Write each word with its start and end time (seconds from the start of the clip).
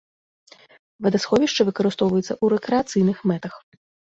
Вадасховішча 1.09 1.61
выкарыстоўваецца 1.69 2.27
ў 2.27 2.45
рэкрэацыйных 2.55 3.17
мэтах. 3.35 3.53